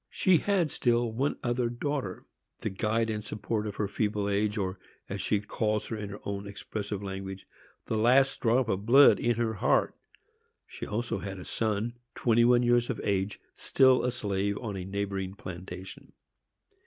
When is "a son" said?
11.19-11.99